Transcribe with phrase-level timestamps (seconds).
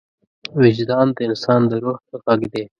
[0.61, 2.63] وجدان د انسان د روح غږ دی.